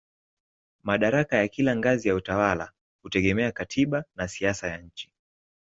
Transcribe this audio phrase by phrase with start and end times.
[0.83, 5.11] Madaraka ya kila ngazi ya utawala hutegemea katiba na siasa ya nchi.